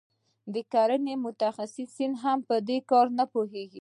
[0.53, 3.65] د کرنې متخصصان هم په دې کار نه پوهیږي.